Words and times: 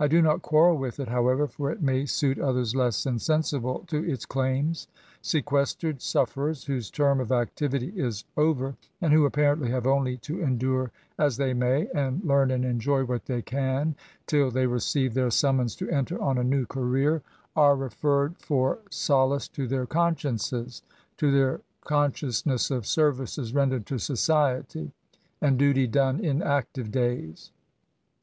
I 0.00 0.08
do 0.08 0.22
not 0.22 0.40
quarrel 0.40 0.78
with 0.78 0.98
it, 0.98 1.08
however, 1.08 1.46
for 1.46 1.70
it 1.70 1.82
may 1.82 2.06
suit 2.06 2.38
others 2.38 2.74
less 2.74 3.04
insensible 3.04 3.84
to 3.88 4.02
its 4.02 4.24
claims. 4.24 4.88
Sequesteired 5.22 6.00
sufferers, 6.00 6.64
whose 6.64 6.90
term 6.90 7.20
of 7.20 7.30
activity 7.30 7.92
is 7.94 8.24
over, 8.38 8.76
and 9.02 9.12
who 9.12 9.26
apparently 9.26 9.68
have 9.70 9.86
only 9.86 10.16
to 10.24 10.40
endure 10.40 10.90
as 11.18 11.36
they 11.36 11.52
may, 11.52 11.86
and 11.94 12.24
learn 12.24 12.50
and 12.50 12.64
enjoy 12.64 13.04
what 13.04 13.26
they 13.26 13.42
can, 13.42 13.94
till 14.26 14.50
they 14.50 14.66
receive 14.66 15.12
their 15.12 15.30
summons 15.30 15.76
to 15.76 15.90
enter 15.90 16.18
on 16.18 16.38
a 16.38 16.42
new 16.44 16.64
career, 16.64 17.20
are 17.54 17.74
SYMPATHY 17.74 17.74
1^ 17.74 17.74
TSS 17.74 17.74
INVALID. 17.74 17.78
10 17.78 17.80
referred 17.80 18.38
for 18.38 18.78
Solace 18.88 19.48
to 19.48 19.68
didir 19.68 19.86
cbiisciences— 19.88 20.82
^to 21.18 21.26
A^ 21.26 21.60
conscidtisisisfis 21.84 22.78
^df 22.80 22.86
services 22.86 23.52
render^ 23.52 23.84
tb 23.84 23.96
sodety, 24.14 24.92
and 25.42 25.58
daty 25.60 25.86
done 25.90 26.20
in 26.24 26.40
active 26.42 26.90
'days. 26.90 27.50